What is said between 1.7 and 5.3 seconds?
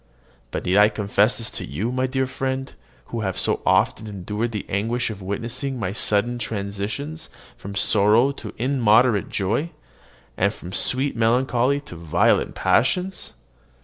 my dear friend, who have so often endured the anguish of